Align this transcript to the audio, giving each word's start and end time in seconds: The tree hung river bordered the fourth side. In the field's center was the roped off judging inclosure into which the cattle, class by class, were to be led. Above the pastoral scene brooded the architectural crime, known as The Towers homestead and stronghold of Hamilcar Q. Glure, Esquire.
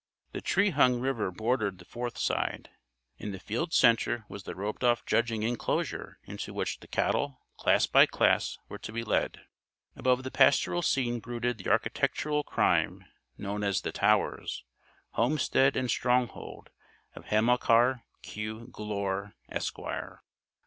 The 0.31 0.41
tree 0.41 0.71
hung 0.71 0.99
river 0.99 1.29
bordered 1.29 1.77
the 1.77 1.85
fourth 1.85 2.17
side. 2.17 2.71
In 3.19 3.33
the 3.33 3.39
field's 3.39 3.75
center 3.75 4.25
was 4.27 4.45
the 4.45 4.55
roped 4.55 4.83
off 4.83 5.05
judging 5.05 5.43
inclosure 5.43 6.17
into 6.23 6.55
which 6.55 6.79
the 6.79 6.87
cattle, 6.87 7.41
class 7.57 7.85
by 7.85 8.07
class, 8.07 8.57
were 8.67 8.79
to 8.79 8.91
be 8.91 9.03
led. 9.03 9.41
Above 9.95 10.23
the 10.23 10.31
pastoral 10.31 10.81
scene 10.81 11.19
brooded 11.19 11.59
the 11.59 11.69
architectural 11.69 12.43
crime, 12.43 13.05
known 13.37 13.63
as 13.63 13.81
The 13.81 13.91
Towers 13.91 14.63
homestead 15.11 15.75
and 15.77 15.87
stronghold 15.87 16.71
of 17.13 17.25
Hamilcar 17.25 18.01
Q. 18.23 18.69
Glure, 18.71 19.35
Esquire. 19.49 20.23